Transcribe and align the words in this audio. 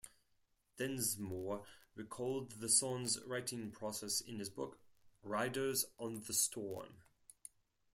Densmore 0.77 1.63
recalled 1.93 2.53
the 2.53 2.69
song's 2.69 3.21
writing 3.23 3.69
process 3.69 4.19
in 4.19 4.39
his 4.39 4.49
book 4.49 4.79
"Riders 5.21 5.85
on 5.99 6.23
the 6.25 6.33
Storm". 6.33 6.87